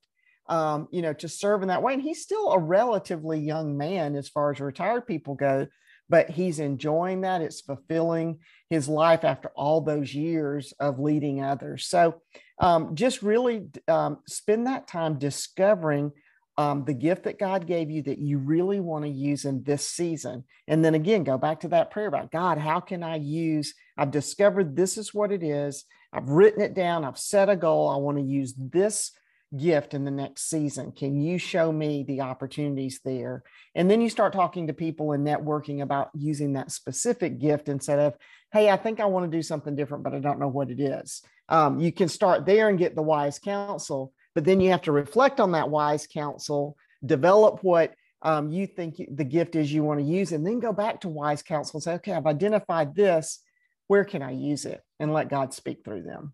[0.48, 4.16] um, you know to serve in that way and he's still a relatively young man
[4.16, 5.66] as far as retired people go
[6.12, 7.40] but he's enjoying that.
[7.40, 11.86] It's fulfilling his life after all those years of leading others.
[11.86, 12.20] So
[12.58, 16.12] um, just really um, spend that time discovering
[16.58, 19.88] um, the gift that God gave you that you really want to use in this
[19.88, 20.44] season.
[20.68, 23.72] And then again, go back to that prayer about God, how can I use?
[23.96, 25.86] I've discovered this is what it is.
[26.12, 27.06] I've written it down.
[27.06, 27.88] I've set a goal.
[27.88, 29.12] I want to use this
[29.56, 30.92] gift in the next season?
[30.92, 33.42] Can you show me the opportunities there?
[33.74, 37.98] And then you start talking to people and networking about using that specific gift instead
[37.98, 38.14] of,
[38.52, 40.80] hey, I think I want to do something different, but I don't know what it
[40.80, 41.22] is.
[41.48, 44.92] Um, you can start there and get the wise counsel, but then you have to
[44.92, 50.00] reflect on that wise counsel, develop what um, you think the gift is you want
[50.00, 53.40] to use, and then go back to wise counsel and say, okay, I've identified this.
[53.88, 54.80] Where can I use it?
[55.00, 56.32] And let God speak through them.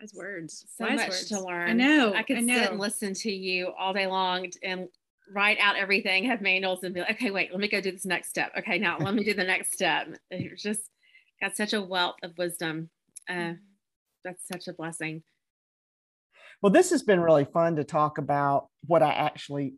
[0.00, 0.64] Wise words.
[0.76, 1.28] So Wise much words.
[1.28, 1.70] to learn.
[1.70, 2.14] I know.
[2.14, 2.54] I could I know.
[2.54, 4.88] sit and listen to you all day long and
[5.32, 8.06] write out everything, have manuals, and be like, okay, wait, let me go do this
[8.06, 8.52] next step.
[8.58, 10.08] Okay, now let me do the next step.
[10.30, 10.82] It's just
[11.40, 12.90] got such a wealth of wisdom.
[13.28, 13.52] Uh, mm-hmm.
[14.24, 15.22] that's such a blessing.
[16.62, 19.74] Well, this has been really fun to talk about what I actually,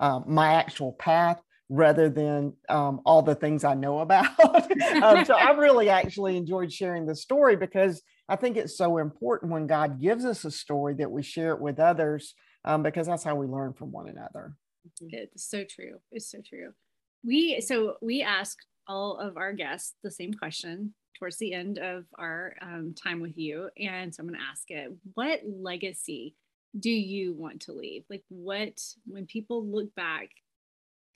[0.00, 4.38] um, my actual path rather than um, all the things I know about.
[5.02, 9.52] um, so I really actually enjoyed sharing the story because I think it's so important
[9.52, 12.34] when God gives us a story that we share it with others
[12.64, 14.56] um, because that's how we learn from one another.
[15.00, 15.98] It's so true.
[16.10, 16.72] It's so true.
[17.24, 22.04] We so we ask all of our guests the same question towards the end of
[22.18, 26.34] our um, time with you, and so I'm going to ask it: What legacy
[26.78, 28.04] do you want to leave?
[28.10, 30.28] Like, what when people look back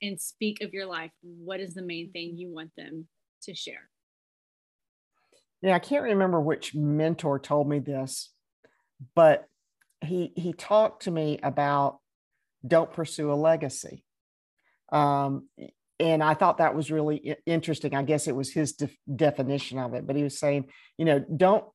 [0.01, 3.07] and speak of your life, what is the main thing you want them
[3.43, 3.89] to share?
[5.61, 8.31] Yeah, I can't remember which mentor told me this,
[9.15, 9.45] but
[10.01, 11.99] he he talked to me about
[12.65, 14.03] don't pursue a legacy.
[14.91, 15.49] Um,
[15.99, 17.93] and I thought that was really interesting.
[17.93, 21.19] I guess it was his de- definition of it, but he was saying, you know,
[21.19, 21.65] don't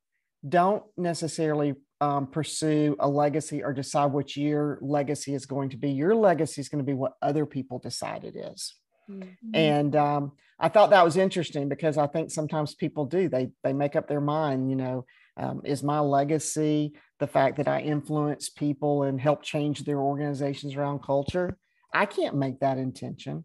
[0.47, 5.91] don't necessarily um, pursue a legacy or decide what your legacy is going to be.
[5.91, 8.75] Your legacy is going to be what other people decide it is.
[9.11, 9.55] Mm-hmm.
[9.55, 13.29] And um, I thought that was interesting because I think sometimes people do.
[13.29, 14.71] They they make up their mind.
[14.71, 15.05] You know,
[15.37, 20.75] um, is my legacy the fact that I influence people and help change their organizations
[20.77, 21.57] around culture?
[21.93, 23.45] I can't make that intention.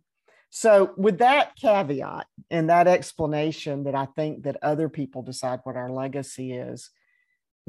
[0.49, 5.75] So, with that caveat and that explanation that I think that other people decide what
[5.75, 6.89] our legacy is,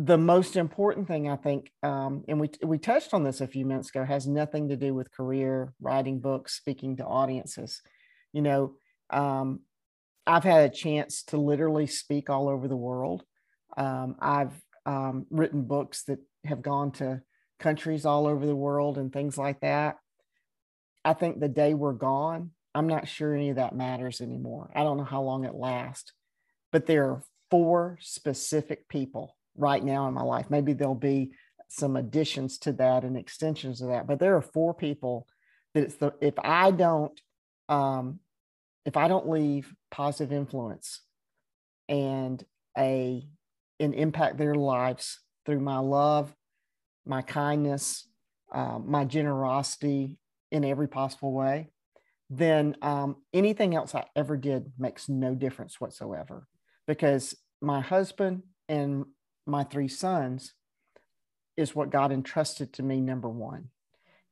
[0.03, 3.67] the most important thing I think, um, and we we touched on this a few
[3.67, 7.83] minutes ago, has nothing to do with career, writing books, speaking to audiences.
[8.33, 8.75] You know,
[9.11, 9.61] um,
[10.27, 13.25] I've had a chance to literally speak all over the world.
[13.77, 14.55] Um, I've
[14.87, 17.21] um, written books that have gone to
[17.59, 19.97] countries all over the world and things like that.
[21.05, 24.71] I think the day we're gone, I'm not sure any of that matters anymore.
[24.75, 26.13] I don't know how long it lasts,
[26.73, 30.47] but there are four specific people right now in my life.
[30.51, 31.33] Maybe there'll be
[31.69, 35.27] some additions to that and extensions of that, but there are four people
[35.75, 37.19] that it's the if I don't
[37.69, 38.21] um,
[38.85, 41.03] if I don't leave positive influence
[41.89, 42.45] and
[42.77, 43.27] a
[43.79, 46.35] and impact their lives through my love,
[47.07, 48.09] my kindness,
[48.53, 50.19] uh, my generosity
[50.51, 51.71] in every possible way,
[52.29, 56.47] then um, anything else I ever did makes no difference whatsoever.
[56.87, 59.05] Because my husband and
[59.47, 60.55] my three sons
[61.57, 63.69] is what God entrusted to me, number one.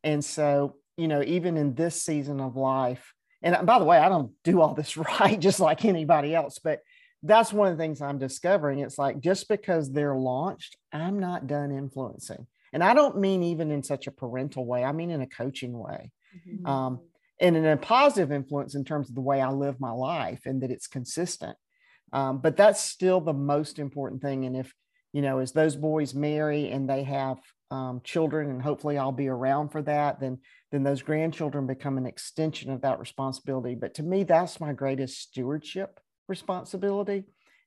[0.05, 4.09] And so, you know, even in this season of life, and by the way, I
[4.09, 6.81] don't do all this right, just like anybody else, but
[7.23, 8.79] that's one of the things I'm discovering.
[8.79, 12.47] It's like just because they're launched, I'm not done influencing.
[12.73, 15.77] And I don't mean even in such a parental way, I mean in a coaching
[15.77, 16.13] way.
[16.47, 16.67] Mm-hmm.
[16.67, 17.01] Um,
[17.41, 20.63] and in a positive influence in terms of the way I live my life and
[20.63, 21.57] that it's consistent.
[22.13, 24.45] Um, but that's still the most important thing.
[24.45, 24.73] And if,
[25.19, 27.39] you know, as those boys marry and they have
[27.73, 30.39] um, children, and hopefully I'll be around for that, then
[30.71, 33.75] then those grandchildren become an extension of that responsibility.
[33.75, 35.99] But to me, that's my greatest stewardship
[36.29, 37.25] responsibility.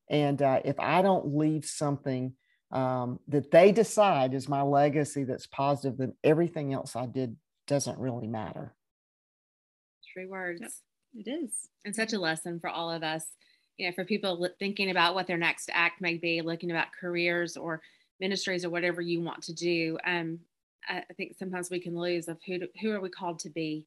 [0.09, 2.35] And uh, if I don't leave something
[2.71, 7.35] um, that they decide is my legacy that's positive, then everything else I did
[7.67, 8.73] doesn't really matter.
[10.13, 10.61] Three words.
[10.61, 10.71] Yep,
[11.15, 11.51] it is.
[11.83, 13.25] And such a lesson for all of us,
[13.81, 17.57] you know, for people thinking about what their next act may be, looking about careers
[17.57, 17.81] or
[18.19, 19.97] ministries or whatever you want to do.
[20.05, 20.39] Um,
[20.89, 23.85] I think sometimes we can lose of who, who are we called to be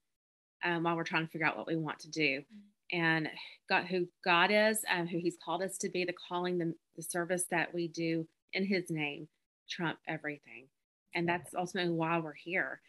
[0.64, 2.40] um, while we're trying to figure out what we want to do.
[2.40, 3.28] Mm-hmm and
[3.68, 7.02] God, who God is, and who He's called us to be, the calling, the, the
[7.02, 9.28] service that we do in His name
[9.68, 10.66] trump everything.
[11.14, 12.80] And that's ultimately why we're here.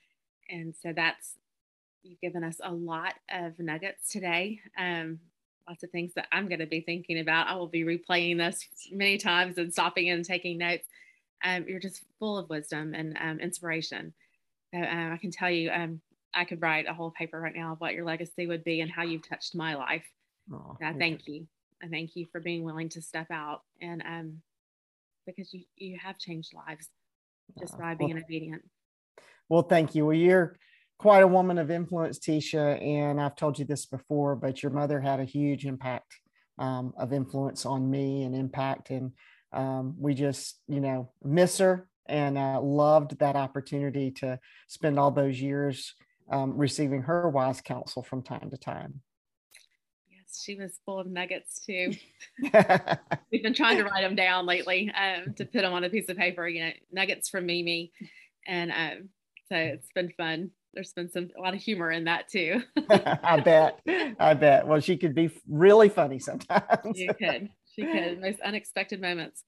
[0.50, 1.38] And so that's,
[2.04, 4.60] you've given us a lot of nuggets today.
[4.78, 5.20] Um,
[5.68, 7.48] lots of things that I'm going to be thinking about.
[7.48, 10.88] I will be replaying this many times and stopping and taking notes.
[11.44, 14.14] Um, you're just full of wisdom and um, inspiration.
[14.74, 16.02] So, uh, I can tell you, um,
[16.34, 18.92] I could write a whole paper right now of what your legacy would be and
[18.92, 20.04] how you've touched my life.
[20.52, 21.48] Oh, I thank you.
[21.84, 24.42] I thank you for being willing to step out and um
[25.26, 26.90] because you you have changed lives
[27.60, 28.64] just by being well, obedient.
[29.50, 30.06] Well, thank you.
[30.06, 30.58] Well, you're
[30.98, 35.00] quite a woman of influence, Tisha, and I've told you this before, but your mother
[35.00, 36.20] had a huge impact
[36.58, 39.12] um, of influence on me and impact, and
[39.52, 45.12] um, we just you know miss her and uh, loved that opportunity to spend all
[45.12, 45.96] those years
[46.30, 49.02] um, receiving her wise counsel from time to time.
[50.10, 51.94] Yes, she was full of nuggets too.
[53.32, 56.10] We've been trying to write them down lately um, to put them on a piece
[56.10, 56.48] of paper.
[56.48, 57.92] You know, nuggets from Mimi,
[58.48, 59.10] and um,
[59.50, 60.52] so it's been fun.
[60.76, 62.62] There's been some a lot of humor in that too.
[62.90, 63.80] I bet.
[64.20, 64.68] I bet.
[64.68, 66.98] Well, she could be really funny sometimes.
[66.98, 67.50] she could.
[67.74, 68.22] She could.
[68.22, 69.44] Most unexpected moments.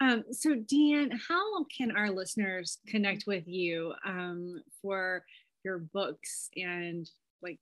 [0.00, 5.24] Um, so, Dee Ann, how can our listeners connect with you um, for
[5.64, 7.08] your books and
[7.42, 7.58] like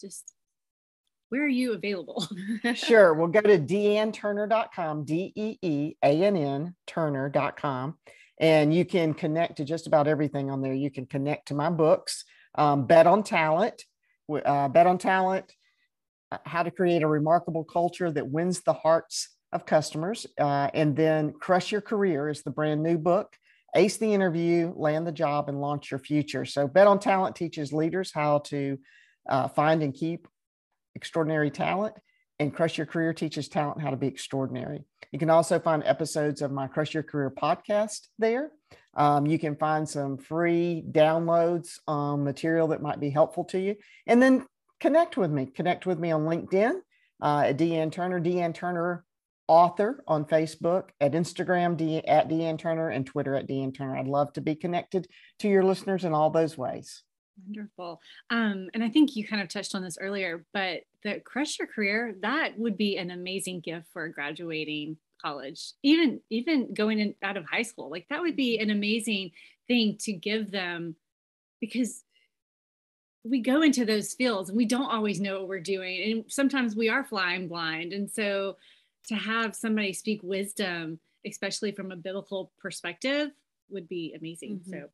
[0.00, 0.34] just
[1.30, 2.28] where are you available?
[2.74, 3.14] sure.
[3.14, 7.96] We'll go to deeannturner.com, D E E A N N Turner.com.
[8.40, 10.74] And you can connect to just about everything on there.
[10.74, 12.24] You can connect to my books,
[12.56, 13.84] um, Bet on Talent,
[14.28, 15.52] uh, Bet on Talent,
[16.32, 20.26] uh, How to Create a Remarkable Culture That Wins the Hearts of Customers.
[20.38, 23.36] Uh, and then Crush Your Career is the brand new book
[23.74, 26.44] ace the interview, land the job, and launch your future.
[26.44, 28.78] So, Bet on Talent teaches leaders how to
[29.28, 30.26] uh, find and keep
[30.94, 31.94] extraordinary talent,
[32.40, 34.82] and Crush Your Career teaches talent how to be extraordinary.
[35.12, 38.50] You can also find episodes of my Crush Your Career podcast there.
[38.94, 43.76] Um, you can find some free downloads, um, material that might be helpful to you.
[44.06, 44.46] And then
[44.80, 45.46] connect with me.
[45.46, 46.80] Connect with me on LinkedIn
[47.22, 49.04] uh, at Dee Ann Turner, Dee Ann Turner
[49.46, 53.96] author on Facebook, at Instagram at Dee Ann Turner, and Twitter at Dee Ann Turner.
[53.96, 55.08] I'd love to be connected
[55.40, 57.02] to your listeners in all those ways.
[57.46, 58.00] Wonderful.
[58.30, 61.68] Um, and I think you kind of touched on this earlier, but the crush your
[61.68, 67.36] career, that would be an amazing gift for graduating college, even even going in, out
[67.36, 67.90] of high school.
[67.90, 69.32] Like that would be an amazing
[69.68, 70.96] thing to give them
[71.60, 72.04] because
[73.22, 76.12] we go into those fields and we don't always know what we're doing.
[76.12, 77.92] And sometimes we are flying blind.
[77.92, 78.56] And so
[79.08, 83.30] to have somebody speak wisdom, especially from a biblical perspective,
[83.68, 84.60] would be amazing.
[84.60, 84.70] Mm-hmm.
[84.70, 84.88] So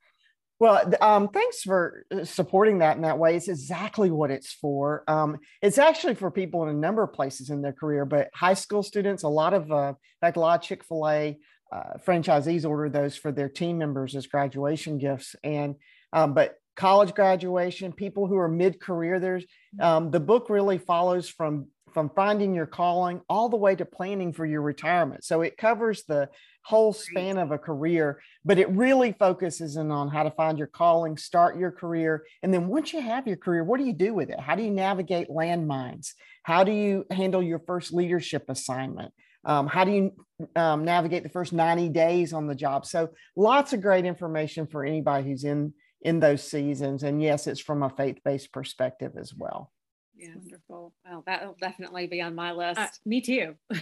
[0.59, 3.37] well, um, thanks for uh, supporting that in that way.
[3.37, 5.05] It's exactly what it's for.
[5.07, 8.55] Um, it's actually for people in a number of places in their career, but high
[8.55, 11.39] school students, a lot of, uh, in fact, a lot of Chick fil A
[11.73, 15.37] uh, franchisees order those for their team members as graduation gifts.
[15.45, 15.75] And,
[16.13, 19.45] um, but college graduation, people who are mid career, there's
[19.81, 24.31] um, the book really follows from from finding your calling all the way to planning
[24.31, 25.25] for your retirement.
[25.25, 26.29] So it covers the
[26.63, 30.67] whole span of a career, but it really focuses in on how to find your
[30.67, 32.27] calling, start your career.
[32.43, 34.39] And then once you have your career, what do you do with it?
[34.39, 36.11] How do you navigate landmines?
[36.43, 39.15] How do you handle your first leadership assignment?
[39.47, 40.13] Um, how do you
[40.55, 42.85] um, navigate the first 90 days on the job?
[42.85, 45.73] So lots of great information for anybody who's in
[46.03, 47.05] in those seasons.
[47.05, 49.73] And yes, it's from a faith-based perspective as well.
[50.17, 50.95] Yeah, wonderful.
[51.05, 52.81] Well, that'll definitely be on my list.
[52.81, 53.55] Uh, me too.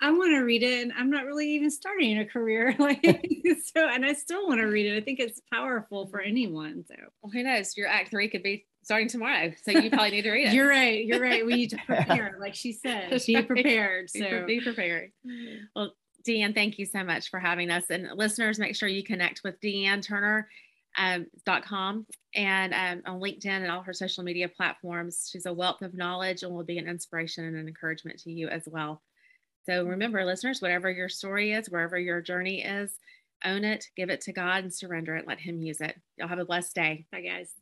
[0.00, 3.02] I want to read it, and I'm not really even starting a career like
[3.74, 4.96] so, and I still want to read it.
[4.96, 6.84] I think it's powerful for anyone.
[6.86, 7.76] So, well, who knows?
[7.76, 10.54] Your act three could be starting tomorrow, so you probably need to read it.
[10.54, 11.04] you're right.
[11.04, 11.44] You're right.
[11.44, 13.22] We need to prepare, like she said.
[13.26, 14.10] Be prepared.
[14.10, 15.12] So be prepared.
[15.74, 19.02] Well, Dee Ann, thank you so much for having us, and listeners, make sure you
[19.02, 20.48] connect with Dee Ann Turner
[20.96, 21.26] um,
[21.62, 25.28] .com and um, on LinkedIn and all her social media platforms.
[25.30, 28.48] She's a wealth of knowledge and will be an inspiration and an encouragement to you
[28.48, 29.02] as well.
[29.66, 32.92] So remember, listeners, whatever your story is, wherever your journey is,
[33.44, 35.26] own it, give it to God, and surrender it.
[35.26, 35.94] Let Him use it.
[36.16, 37.06] Y'all have a blessed day.
[37.12, 37.52] Bye, guys.